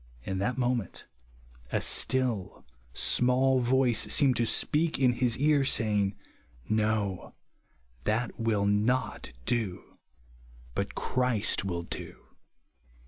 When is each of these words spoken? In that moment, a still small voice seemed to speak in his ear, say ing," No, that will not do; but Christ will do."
In 0.23 0.39
that 0.39 0.57
moment, 0.57 1.05
a 1.71 1.79
still 1.79 2.65
small 2.91 3.59
voice 3.59 3.99
seemed 4.11 4.35
to 4.37 4.47
speak 4.47 4.97
in 4.97 5.11
his 5.11 5.37
ear, 5.37 5.63
say 5.63 5.93
ing," 5.93 6.15
No, 6.67 7.35
that 8.05 8.39
will 8.39 8.65
not 8.65 9.31
do; 9.45 9.99
but 10.73 10.95
Christ 10.95 11.63
will 11.63 11.83
do." 11.83 12.29